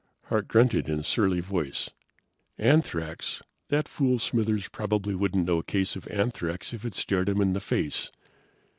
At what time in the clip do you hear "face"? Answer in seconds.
7.61-8.09